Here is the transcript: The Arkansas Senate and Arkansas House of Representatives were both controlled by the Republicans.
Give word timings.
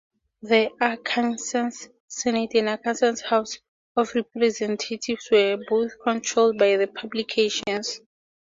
The 0.41 0.71
Arkansas 0.83 1.85
Senate 2.07 2.55
and 2.55 2.69
Arkansas 2.69 3.17
House 3.23 3.59
of 3.95 4.15
Representatives 4.15 5.29
were 5.31 5.59
both 5.69 5.99
controlled 6.03 6.57
by 6.57 6.69
the 6.71 6.87
Republicans. 6.87 8.01